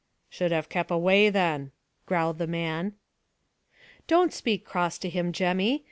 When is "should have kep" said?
0.31-0.89